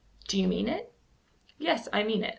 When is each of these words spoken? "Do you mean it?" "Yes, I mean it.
"Do 0.27 0.39
you 0.41 0.47
mean 0.47 0.67
it?" 0.67 0.93
"Yes, 1.59 1.87
I 1.93 2.01
mean 2.01 2.23
it. 2.23 2.29